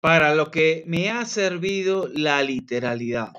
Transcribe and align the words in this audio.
Para 0.00 0.34
lo 0.34 0.50
que 0.50 0.82
me 0.86 1.10
ha 1.10 1.26
servido 1.26 2.08
la 2.08 2.42
literalidad 2.42 3.32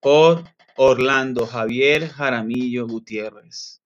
por 0.00 0.44
Orlando 0.78 1.46
Javier 1.46 2.08
Jaramillo 2.08 2.86
Gutiérrez. 2.86 3.82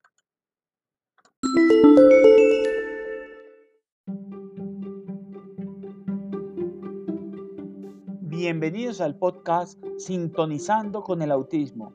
Bienvenidos 8.20 9.00
al 9.00 9.18
podcast 9.18 9.82
Sintonizando 9.98 11.02
con 11.02 11.22
el 11.22 11.32
Autismo 11.32 11.94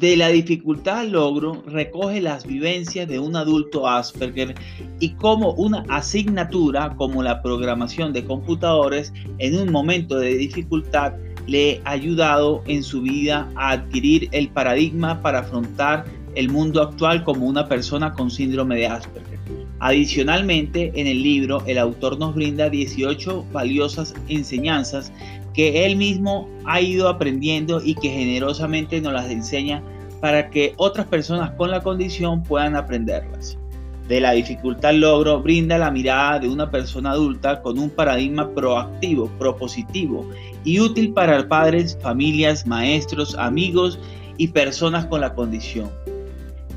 De 0.00 0.16
la 0.16 0.28
dificultad 0.28 1.00
al 1.00 1.10
logro 1.10 1.64
recoge 1.66 2.20
las 2.20 2.46
vivencias 2.46 3.08
de 3.08 3.18
un 3.18 3.34
adulto 3.34 3.88
Asperger 3.88 4.54
y 5.00 5.10
cómo 5.14 5.54
una 5.54 5.84
asignatura 5.88 6.94
como 6.94 7.20
la 7.20 7.42
programación 7.42 8.12
de 8.12 8.24
computadores 8.24 9.12
en 9.38 9.58
un 9.58 9.72
momento 9.72 10.16
de 10.16 10.36
dificultad 10.36 11.14
le 11.48 11.80
ha 11.84 11.90
ayudado 11.92 12.62
en 12.68 12.84
su 12.84 13.02
vida 13.02 13.50
a 13.56 13.72
adquirir 13.72 14.28
el 14.30 14.48
paradigma 14.50 15.20
para 15.20 15.40
afrontar 15.40 16.04
el 16.36 16.48
mundo 16.48 16.80
actual 16.80 17.24
como 17.24 17.46
una 17.46 17.66
persona 17.66 18.12
con 18.12 18.30
síndrome 18.30 18.76
de 18.76 18.86
Asperger. 18.86 19.38
Adicionalmente, 19.80 20.92
en 20.94 21.08
el 21.08 21.22
libro, 21.22 21.62
el 21.66 21.78
autor 21.78 22.18
nos 22.18 22.34
brinda 22.34 22.68
18 22.68 23.46
valiosas 23.52 24.14
enseñanzas 24.28 25.12
que 25.54 25.86
él 25.86 25.96
mismo 25.96 26.48
ha 26.64 26.80
ido 26.80 27.08
aprendiendo 27.08 27.80
y 27.82 27.94
que 27.94 28.10
generosamente 28.10 29.00
nos 29.00 29.12
las 29.12 29.30
enseña 29.30 29.82
para 30.20 30.50
que 30.50 30.74
otras 30.76 31.06
personas 31.06 31.52
con 31.52 31.70
la 31.70 31.82
condición 31.82 32.42
puedan 32.42 32.76
aprenderlas. 32.76 33.58
De 34.08 34.20
la 34.20 34.32
dificultad 34.32 34.94
logro 34.94 35.42
brinda 35.42 35.76
la 35.76 35.90
mirada 35.90 36.38
de 36.38 36.48
una 36.48 36.70
persona 36.70 37.10
adulta 37.10 37.60
con 37.60 37.78
un 37.78 37.90
paradigma 37.90 38.48
proactivo, 38.54 39.28
propositivo 39.38 40.26
y 40.64 40.80
útil 40.80 41.12
para 41.12 41.46
padres, 41.46 41.98
familias, 42.00 42.66
maestros, 42.66 43.34
amigos 43.34 43.98
y 44.38 44.48
personas 44.48 45.04
con 45.06 45.20
la 45.20 45.34
condición. 45.34 45.90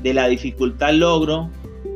De 0.02 0.12
la 0.12 0.28
dificultad 0.28 0.92
logro 0.92 1.48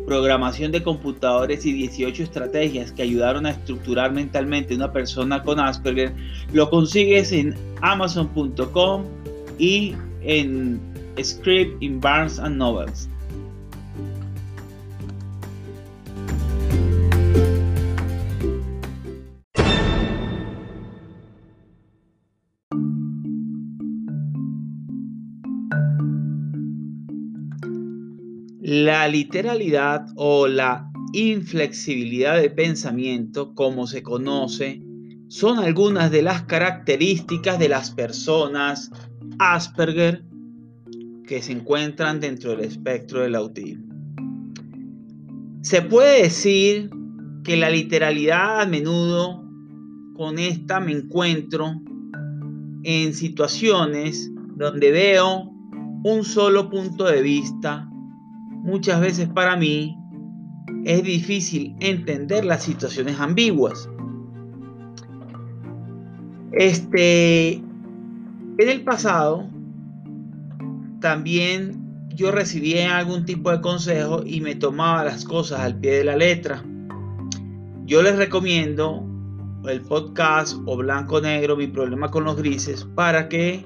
programación 0.07 0.73
de 0.73 0.83
computadores 0.83 1.67
y 1.67 1.73
18 1.73 2.23
estrategias 2.23 2.93
que 2.93 3.03
ayudaron 3.03 3.45
a 3.45 3.51
estructurar 3.51 4.13
mentalmente 4.13 4.75
una 4.75 4.93
persona 4.93 5.43
con 5.43 5.61
Asperger, 5.61 6.13
lo 6.53 6.71
consigues 6.71 7.33
en 7.33 7.55
amazon.com 7.83 9.05
y 9.59 9.95
en 10.23 10.81
Script 11.23 11.83
in 11.83 12.01
Barnes 12.01 12.39
and 12.39 12.57
Novels. 12.57 13.09
La 28.69 29.07
literalidad 29.07 30.09
o 30.17 30.49
la 30.49 30.91
inflexibilidad 31.13 32.37
de 32.37 32.51
pensamiento, 32.51 33.55
como 33.55 33.87
se 33.87 34.03
conoce, 34.03 34.83
son 35.29 35.61
algunas 35.61 36.11
de 36.11 36.23
las 36.23 36.43
características 36.43 37.61
de 37.61 37.69
las 37.69 37.93
personas 37.93 38.91
Asperger 39.39 40.25
que 41.29 41.43
se 41.43 41.53
encuentran 41.53 42.19
dentro 42.19 42.57
del 42.57 42.65
espectro 42.65 43.21
del 43.21 43.37
autismo. 43.37 43.87
Se 45.63 45.83
puede 45.83 46.25
decir 46.25 46.91
que 47.45 47.57
la 47.57 47.71
literalidad 47.71 48.63
a 48.63 48.67
menudo 48.67 49.45
con 50.17 50.41
esta 50.41 50.81
me 50.81 50.91
encuentro 50.91 51.73
en 52.83 53.15
situaciones 53.15 54.29
donde 54.57 54.91
veo 54.91 55.53
un 56.03 56.25
solo 56.25 56.69
punto 56.69 57.05
de 57.05 57.23
vista 57.23 57.89
muchas 58.67 59.01
veces 59.01 59.29
para 59.29 59.57
mí 59.57 59.97
es 60.85 61.03
difícil 61.05 61.77
entender 61.79 62.45
las 62.45 62.65
situaciones 62.65 63.19
ambiguas. 63.21 63.89
Este, 66.53 67.53
en 67.55 68.69
el 68.69 68.83
pasado, 68.83 69.49
también 71.01 72.09
yo 72.09 72.33
recibía 72.33 72.99
algún 72.99 73.25
tipo 73.25 73.53
de 73.53 73.61
consejo 73.61 74.23
y 74.25 74.41
me 74.41 74.57
tomaba 74.57 75.05
las 75.05 75.25
cosas 75.25 75.61
al 75.61 75.79
pie 75.79 75.99
de 75.99 76.05
la 76.05 76.17
letra. 76.17 76.65
Yo 77.85 78.03
les 78.03 78.17
recomiendo 78.17 79.07
el 79.69 79.81
podcast 79.83 80.57
o 80.67 80.77
blanco 80.77 81.21
negro, 81.21 81.57
mi 81.57 81.69
problema 81.69 82.11
con 82.11 82.25
los 82.25 82.37
grises, 82.37 82.85
para 82.97 83.29
que 83.29 83.65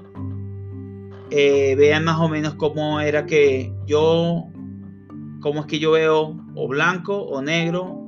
eh, 1.31 1.75
vean 1.75 2.03
más 2.03 2.19
o 2.19 2.29
menos 2.29 2.53
cómo 2.55 2.99
era 2.99 3.25
que 3.25 3.73
yo 3.87 4.50
cómo 5.41 5.61
es 5.61 5.65
que 5.65 5.79
yo 5.79 5.91
veo 5.91 6.39
o 6.55 6.67
blanco 6.67 7.17
o 7.17 7.41
negro 7.41 8.07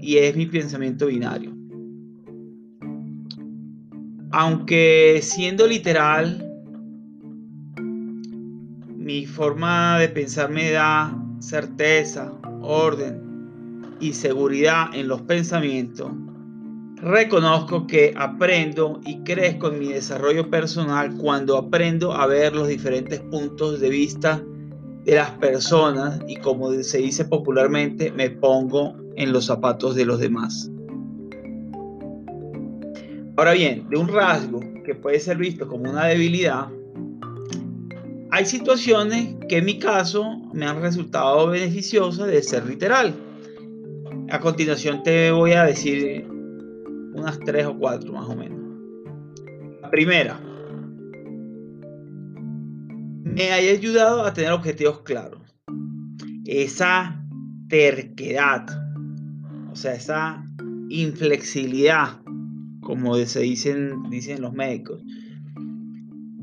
y 0.00 0.18
es 0.18 0.36
mi 0.36 0.46
pensamiento 0.46 1.06
binario. 1.06 1.52
Aunque 4.30 5.20
siendo 5.22 5.66
literal, 5.66 6.48
mi 8.96 9.26
forma 9.26 9.98
de 9.98 10.08
pensar 10.08 10.50
me 10.50 10.70
da 10.70 11.18
certeza, 11.40 12.32
orden 12.60 13.96
y 14.00 14.12
seguridad 14.12 14.86
en 14.94 15.08
los 15.08 15.22
pensamientos, 15.22 16.10
reconozco 16.96 17.86
que 17.86 18.14
aprendo 18.16 19.00
y 19.04 19.18
crezco 19.24 19.68
en 19.68 19.80
mi 19.80 19.88
desarrollo 19.88 20.48
personal 20.48 21.16
cuando 21.16 21.58
aprendo 21.58 22.12
a 22.12 22.26
ver 22.26 22.54
los 22.54 22.68
diferentes 22.68 23.20
puntos 23.20 23.80
de 23.80 23.90
vista 23.90 24.42
de 25.04 25.14
las 25.16 25.30
personas 25.32 26.20
y 26.28 26.36
como 26.36 26.72
se 26.82 26.98
dice 26.98 27.24
popularmente, 27.24 28.12
me 28.12 28.30
pongo 28.30 28.96
en 29.16 29.32
los 29.32 29.46
zapatos 29.46 29.94
de 29.94 30.04
los 30.04 30.20
demás. 30.20 30.70
Ahora 33.36 33.52
bien, 33.52 33.88
de 33.88 33.96
un 33.96 34.08
rasgo 34.08 34.60
que 34.84 34.94
puede 34.94 35.18
ser 35.18 35.38
visto 35.38 35.66
como 35.66 35.90
una 35.90 36.06
debilidad, 36.06 36.68
hay 38.30 38.46
situaciones 38.46 39.36
que 39.48 39.58
en 39.58 39.64
mi 39.64 39.78
caso 39.78 40.24
me 40.52 40.66
han 40.66 40.80
resultado 40.80 41.48
beneficiosas 41.48 42.28
de 42.28 42.42
ser 42.42 42.66
literal. 42.66 43.14
A 44.30 44.40
continuación 44.40 45.02
te 45.02 45.30
voy 45.30 45.52
a 45.52 45.64
decir 45.64 46.26
unas 47.14 47.38
tres 47.40 47.66
o 47.66 47.76
cuatro 47.76 48.12
más 48.12 48.28
o 48.28 48.36
menos. 48.36 48.58
La 49.82 49.90
primera, 49.90 50.40
me 53.34 53.50
haya 53.50 53.72
ayudado 53.72 54.24
a 54.24 54.34
tener 54.34 54.52
objetivos 54.52 55.00
claros. 55.00 55.40
Esa 56.44 57.18
terquedad, 57.68 58.66
o 59.70 59.76
sea, 59.76 59.94
esa 59.94 60.44
inflexibilidad, 60.90 62.20
como 62.82 63.16
se 63.16 63.40
dicen, 63.40 64.10
dicen 64.10 64.42
los 64.42 64.52
médicos, 64.52 65.02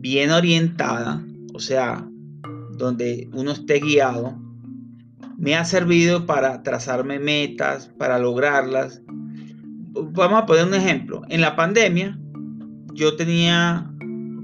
bien 0.02 0.32
orientada, 0.32 1.24
o 1.54 1.60
sea, 1.60 2.08
donde 2.78 3.30
uno 3.34 3.52
esté 3.52 3.80
guiado, 3.80 4.42
me 5.38 5.56
ha 5.56 5.66
servido 5.66 6.26
para 6.26 6.64
trazarme 6.64 7.20
metas, 7.20 7.92
para 7.98 8.18
lograrlas. 8.18 9.04
Vamos 9.08 10.42
a 10.42 10.46
poner 10.46 10.66
un 10.66 10.74
ejemplo. 10.74 11.22
En 11.30 11.42
la 11.42 11.56
pandemia, 11.56 12.20
yo 12.94 13.16
tenía 13.16 13.94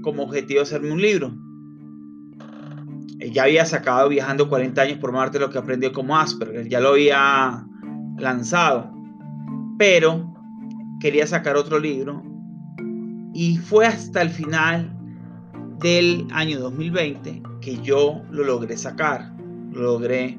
como 0.02 0.22
objetivo 0.22 0.62
hacerme 0.62 0.92
un 0.92 1.02
libro 1.02 1.45
ya 3.18 3.44
había 3.44 3.64
sacado 3.64 4.08
Viajando 4.08 4.48
40 4.48 4.80
años 4.80 4.98
por 4.98 5.12
Marte 5.12 5.38
lo 5.38 5.50
que 5.50 5.58
aprendió 5.58 5.92
como 5.92 6.18
Asperger, 6.18 6.68
ya 6.68 6.80
lo 6.80 6.90
había 6.90 7.66
lanzado, 8.18 8.90
pero 9.78 10.34
quería 11.00 11.26
sacar 11.26 11.56
otro 11.56 11.78
libro 11.78 12.22
y 13.34 13.58
fue 13.58 13.86
hasta 13.86 14.22
el 14.22 14.30
final 14.30 14.92
del 15.80 16.26
año 16.32 16.58
2020 16.58 17.42
que 17.60 17.80
yo 17.82 18.22
lo 18.30 18.44
logré 18.44 18.76
sacar, 18.76 19.34
lo 19.72 19.82
logré, 19.82 20.38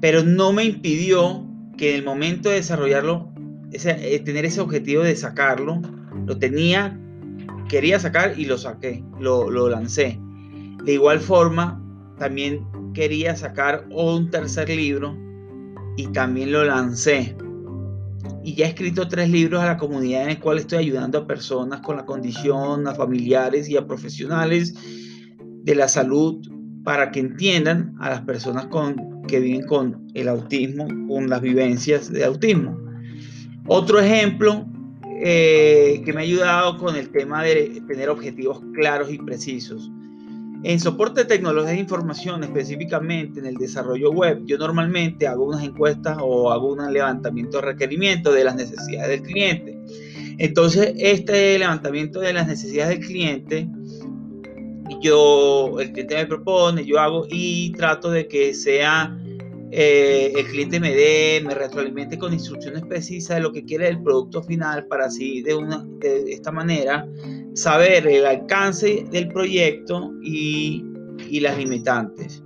pero 0.00 0.22
no 0.22 0.52
me 0.52 0.64
impidió 0.64 1.46
que 1.76 1.90
en 1.90 1.96
el 1.96 2.04
momento 2.04 2.48
de 2.48 2.56
desarrollarlo, 2.56 3.30
ese, 3.72 4.14
eh, 4.14 4.18
tener 4.20 4.44
ese 4.44 4.60
objetivo 4.60 5.02
de 5.02 5.16
sacarlo, 5.16 5.80
lo 6.26 6.38
tenía 6.38 6.98
quería 7.68 7.98
sacar 7.98 8.38
y 8.38 8.44
lo 8.44 8.58
saqué, 8.58 9.02
lo, 9.18 9.50
lo 9.50 9.68
lancé. 9.68 10.20
De 10.84 10.94
igual 10.94 11.20
forma, 11.20 11.80
también 12.18 12.66
quería 12.92 13.34
sacar 13.36 13.86
un 13.90 14.30
tercer 14.30 14.68
libro 14.68 15.16
y 15.96 16.06
también 16.08 16.52
lo 16.52 16.64
lancé. 16.64 17.36
Y 18.42 18.54
ya 18.54 18.66
he 18.66 18.68
escrito 18.68 19.08
tres 19.08 19.30
libros 19.30 19.62
a 19.62 19.66
la 19.66 19.76
comunidad 19.76 20.24
en 20.24 20.30
el 20.30 20.40
cual 20.40 20.58
estoy 20.58 20.78
ayudando 20.78 21.18
a 21.18 21.26
personas 21.26 21.80
con 21.80 21.96
la 21.96 22.04
condición, 22.04 22.86
a 22.86 22.94
familiares 22.94 23.68
y 23.68 23.76
a 23.76 23.86
profesionales 23.86 24.74
de 25.38 25.74
la 25.74 25.88
salud 25.88 26.46
para 26.84 27.10
que 27.10 27.20
entiendan 27.20 27.94
a 27.98 28.10
las 28.10 28.20
personas 28.20 28.68
que 29.26 29.40
viven 29.40 29.66
con 29.66 30.06
el 30.12 30.28
autismo, 30.28 30.86
con 31.08 31.30
las 31.30 31.40
vivencias 31.40 32.12
de 32.12 32.24
autismo. 32.24 32.78
Otro 33.66 33.98
ejemplo 33.98 34.66
eh, 35.22 36.02
que 36.04 36.12
me 36.12 36.20
ha 36.20 36.24
ayudado 36.24 36.76
con 36.76 36.96
el 36.96 37.08
tema 37.08 37.42
de 37.42 37.82
tener 37.88 38.10
objetivos 38.10 38.60
claros 38.74 39.10
y 39.10 39.16
precisos. 39.16 39.90
En 40.66 40.80
soporte 40.80 41.20
de 41.20 41.26
tecnología 41.26 41.72
de 41.72 41.78
información, 41.78 42.42
específicamente 42.42 43.38
en 43.38 43.44
el 43.44 43.56
desarrollo 43.56 44.10
web, 44.10 44.40
yo 44.46 44.56
normalmente 44.56 45.26
hago 45.26 45.44
unas 45.44 45.62
encuestas 45.62 46.16
o 46.18 46.50
hago 46.50 46.72
un 46.72 46.90
levantamiento 46.90 47.58
de 47.58 47.66
requerimientos 47.66 48.34
de 48.34 48.44
las 48.44 48.56
necesidades 48.56 49.10
del 49.10 49.22
cliente. 49.22 49.78
Entonces, 50.38 50.94
este 50.96 51.58
levantamiento 51.58 52.18
de 52.20 52.32
las 52.32 52.46
necesidades 52.46 52.98
del 52.98 53.06
cliente, 53.06 53.68
yo, 55.02 55.78
el 55.80 55.92
cliente 55.92 56.16
me 56.16 56.24
propone, 56.24 56.86
yo 56.86 56.98
hago 56.98 57.26
y 57.30 57.72
trato 57.72 58.10
de 58.10 58.26
que 58.26 58.54
sea 58.54 59.14
eh, 59.76 60.32
el 60.36 60.46
cliente 60.46 60.78
me 60.78 60.94
dé, 60.94 61.42
me 61.44 61.52
retroalimente 61.52 62.16
con 62.16 62.32
instrucciones 62.32 62.82
precisas 62.82 63.38
de 63.38 63.42
lo 63.42 63.50
que 63.50 63.64
quiere 63.64 63.88
el 63.88 64.00
producto 64.00 64.40
final 64.42 64.86
para 64.86 65.06
así 65.06 65.42
de, 65.42 65.54
una, 65.54 65.84
de 65.98 66.32
esta 66.32 66.52
manera 66.52 67.08
saber 67.54 68.06
el 68.06 68.24
alcance 68.24 69.04
del 69.10 69.26
proyecto 69.28 70.12
y, 70.22 70.84
y 71.28 71.40
las 71.40 71.58
limitantes. 71.58 72.44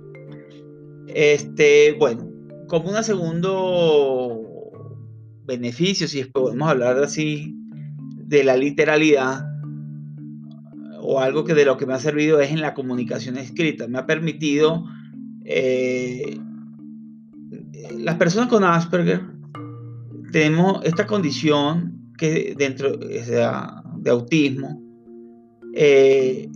Este, 1.07 1.95
bueno, 1.99 2.27
como 2.67 2.89
un 2.89 3.03
segundo 3.03 4.41
beneficio, 5.45 6.07
si 6.07 6.23
podemos 6.23 6.67
hablar 6.67 6.97
así, 6.97 7.55
de 8.25 8.43
la 8.43 8.57
literalidad, 8.57 9.45
o 11.01 11.19
algo 11.19 11.43
que 11.43 11.53
de 11.53 11.65
lo 11.65 11.77
que 11.77 11.85
me 11.85 11.93
ha 11.93 11.99
servido 11.99 12.39
es 12.39 12.51
en 12.51 12.61
la 12.61 12.73
comunicación 12.73 13.37
escrita. 13.37 13.87
Me 13.87 13.99
ha 13.99 14.05
permitido, 14.05 14.83
eh, 15.45 16.37
las 17.99 18.15
personas 18.15 18.49
con 18.49 18.63
Asperger, 18.63 19.21
tenemos 20.31 20.83
esta 20.83 21.05
condición 21.05 22.13
que 22.17 22.55
dentro 22.57 22.97
de 22.97 24.09
autismo, 24.09 24.81
eh, 25.73 26.49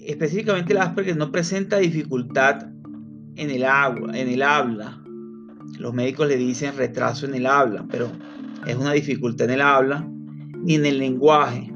específicamente 0.00 0.72
el 0.72 0.80
Asperger 0.80 1.16
no 1.16 1.32
presenta 1.32 1.78
dificultad 1.78 2.66
en 3.36 3.50
el, 3.50 3.64
agua, 3.64 4.16
en 4.16 4.28
el 4.28 4.42
habla. 4.42 5.00
Los 5.78 5.94
médicos 5.94 6.28
le 6.28 6.36
dicen 6.36 6.76
retraso 6.76 7.26
en 7.26 7.34
el 7.34 7.46
habla, 7.46 7.86
pero 7.90 8.10
es 8.66 8.76
una 8.76 8.92
dificultad 8.92 9.48
en 9.48 9.54
el 9.54 9.60
habla 9.62 10.06
ni 10.62 10.74
en 10.74 10.86
el 10.86 10.98
lenguaje. 10.98 11.72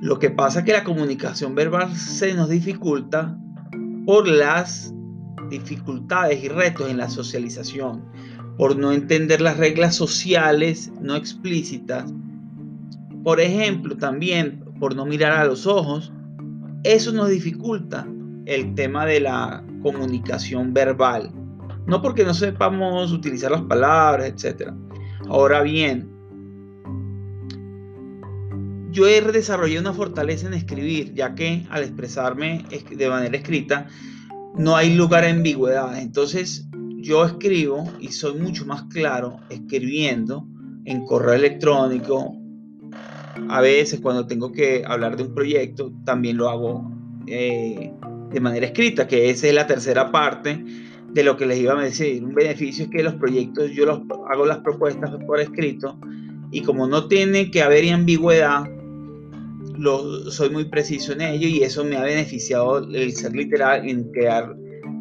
Lo 0.00 0.18
que 0.18 0.30
pasa 0.30 0.60
es 0.60 0.64
que 0.64 0.72
la 0.72 0.84
comunicación 0.84 1.54
verbal 1.54 1.94
se 1.94 2.34
nos 2.34 2.48
dificulta 2.48 3.38
por 4.06 4.26
las 4.26 4.94
dificultades 5.48 6.42
y 6.42 6.48
retos 6.48 6.90
en 6.90 6.98
la 6.98 7.08
socialización, 7.08 8.04
por 8.56 8.76
no 8.76 8.92
entender 8.92 9.40
las 9.40 9.56
reglas 9.56 9.94
sociales 9.94 10.92
no 11.00 11.16
explícitas. 11.16 12.12
Por 13.24 13.40
ejemplo, 13.40 13.96
también 13.96 14.64
por 14.78 14.94
no 14.94 15.06
mirar 15.06 15.32
a 15.32 15.44
los 15.44 15.66
ojos, 15.66 16.12
eso 16.84 17.12
nos 17.12 17.28
dificulta 17.28 18.06
el 18.46 18.74
tema 18.74 19.06
de 19.06 19.20
la 19.20 19.64
comunicación 19.82 20.72
verbal. 20.72 21.30
No 21.86 22.02
porque 22.02 22.24
no 22.24 22.34
sepamos 22.34 23.12
utilizar 23.12 23.50
las 23.50 23.62
palabras, 23.62 24.26
etc. 24.26 24.72
Ahora 25.28 25.62
bien, 25.62 26.08
yo 28.90 29.06
he 29.06 29.20
desarrollado 29.20 29.80
una 29.80 29.92
fortaleza 29.92 30.46
en 30.46 30.54
escribir, 30.54 31.14
ya 31.14 31.34
que 31.34 31.66
al 31.70 31.82
expresarme 31.82 32.64
de 32.90 33.08
manera 33.08 33.36
escrita 33.36 33.86
no 34.56 34.76
hay 34.76 34.94
lugar 34.94 35.24
a 35.24 35.30
ambigüedad. 35.30 35.98
Entonces 35.98 36.68
yo 36.96 37.24
escribo 37.24 37.84
y 38.00 38.08
soy 38.08 38.38
mucho 38.38 38.66
más 38.66 38.84
claro 38.84 39.38
escribiendo 39.48 40.46
en 40.84 41.04
correo 41.04 41.34
electrónico. 41.34 42.36
A 43.48 43.60
veces 43.60 44.00
cuando 44.00 44.26
tengo 44.26 44.52
que 44.52 44.84
hablar 44.86 45.16
de 45.16 45.24
un 45.24 45.34
proyecto 45.34 45.92
también 46.04 46.36
lo 46.36 46.48
hago 46.50 46.90
eh, 47.26 47.92
de 48.30 48.40
manera 48.40 48.66
escrita, 48.66 49.06
que 49.06 49.30
esa 49.30 49.48
es 49.48 49.54
la 49.54 49.66
tercera 49.66 50.10
parte 50.10 50.62
de 51.12 51.24
lo 51.24 51.36
que 51.36 51.46
les 51.46 51.58
iba 51.58 51.78
a 51.78 51.82
decir. 51.82 52.22
Un 52.24 52.34
beneficio 52.34 52.84
es 52.84 52.90
que 52.90 53.02
los 53.02 53.14
proyectos 53.14 53.70
yo 53.72 53.86
los 53.86 54.00
hago 54.30 54.46
las 54.46 54.58
propuestas 54.58 55.10
por 55.26 55.40
escrito 55.40 55.98
y 56.52 56.62
como 56.62 56.86
no 56.86 57.06
tiene 57.08 57.50
que 57.50 57.62
haber 57.62 57.92
ambigüedad, 57.92 58.64
soy 60.30 60.50
muy 60.50 60.64
preciso 60.64 61.12
en 61.12 61.22
ello 61.22 61.48
y 61.48 61.62
eso 61.62 61.84
me 61.84 61.96
ha 61.96 62.02
beneficiado 62.02 62.78
el 62.78 63.12
ser 63.12 63.34
literal 63.34 63.88
en 63.88 64.04
crear 64.12 64.54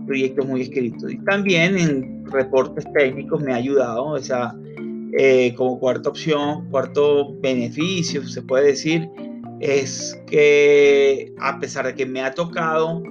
proyectos 0.06 0.48
muy 0.48 0.62
escritos. 0.62 1.12
Y 1.12 1.18
también 1.20 1.78
en 1.78 2.26
reportes 2.26 2.86
técnicos 2.94 3.42
me 3.42 3.54
ha 3.54 3.58
ayudado, 3.58 4.06
o 4.06 4.20
sea, 4.20 4.56
eh, 5.18 5.54
como 5.56 5.80
cuarta 5.80 6.10
opción, 6.10 6.70
cuarto 6.70 7.36
beneficio, 7.42 8.28
se 8.28 8.42
puede 8.42 8.68
decir, 8.68 9.10
es 9.60 10.20
que 10.28 11.34
a 11.40 11.60
pesar 11.60 11.86
de 11.86 11.96
que 11.96 12.06
me 12.06 12.22
ha 12.22 12.34
tocado 12.34 13.04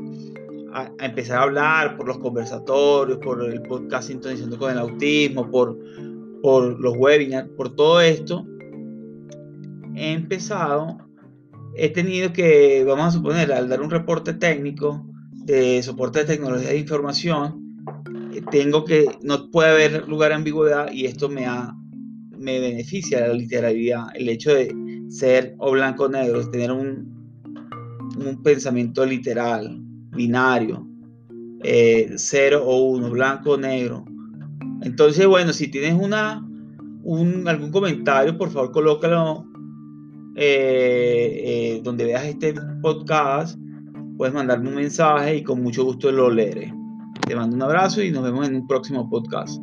a, 0.72 0.90
empezar 1.00 1.38
a 1.38 1.42
hablar 1.42 1.96
por 1.96 2.06
los 2.06 2.18
conversatorios, 2.18 3.18
por 3.18 3.44
el 3.44 3.62
podcast 3.62 4.08
Sintonizando 4.08 4.58
con 4.58 4.72
el 4.72 4.78
Autismo, 4.78 5.50
por, 5.50 5.78
por 6.42 6.80
los 6.80 6.96
webinars, 6.96 7.48
por 7.56 7.74
todo 7.74 8.00
esto, 8.00 8.46
he 9.94 10.12
empezado 10.12 11.07
he 11.78 11.88
tenido 11.90 12.32
que, 12.32 12.84
vamos 12.84 13.06
a 13.06 13.10
suponer, 13.12 13.52
al 13.52 13.68
dar 13.68 13.80
un 13.80 13.90
reporte 13.90 14.34
técnico 14.34 15.06
de 15.32 15.82
soporte 15.82 16.20
de 16.20 16.24
tecnología 16.24 16.70
de 16.70 16.78
información, 16.78 17.84
eh, 18.34 18.42
tengo 18.50 18.84
que, 18.84 19.06
no 19.22 19.50
puede 19.50 19.70
haber 19.70 20.08
lugar 20.08 20.32
a 20.32 20.36
ambigüedad 20.36 20.90
y 20.92 21.06
esto 21.06 21.28
me, 21.28 21.46
ha, 21.46 21.74
me 22.36 22.58
beneficia 22.58 23.28
la 23.28 23.32
literalidad, 23.32 24.08
el 24.14 24.28
hecho 24.28 24.54
de 24.54 24.74
ser 25.08 25.54
o 25.58 25.70
blanco 25.70 26.04
o 26.04 26.08
negro, 26.08 26.48
tener 26.50 26.72
un, 26.72 27.18
un 28.18 28.42
pensamiento 28.42 29.06
literal, 29.06 29.78
binario, 30.10 30.86
eh, 31.62 32.12
cero 32.16 32.62
o 32.64 32.90
uno, 32.90 33.10
blanco 33.10 33.52
o 33.52 33.56
negro. 33.56 34.04
Entonces, 34.82 35.26
bueno, 35.26 35.52
si 35.52 35.68
tienes 35.68 35.94
una, 35.94 36.44
un, 37.04 37.46
algún 37.46 37.70
comentario, 37.70 38.36
por 38.36 38.50
favor, 38.50 38.72
colócalo 38.72 39.48
eh, 40.40 41.07
eh, 41.32 41.80
donde 41.82 42.04
veas 42.04 42.24
este 42.24 42.54
podcast, 42.82 43.58
puedes 44.16 44.34
mandarme 44.34 44.68
un 44.68 44.76
mensaje 44.76 45.36
y 45.36 45.42
con 45.42 45.62
mucho 45.62 45.84
gusto 45.84 46.10
lo 46.10 46.30
leeré. 46.30 46.72
Te 47.26 47.36
mando 47.36 47.56
un 47.56 47.62
abrazo 47.62 48.02
y 48.02 48.10
nos 48.10 48.22
vemos 48.22 48.48
en 48.48 48.56
un 48.56 48.66
próximo 48.66 49.08
podcast. 49.08 49.62